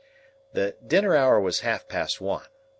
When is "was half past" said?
1.39-2.19